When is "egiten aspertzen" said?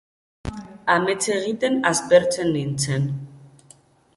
1.35-2.49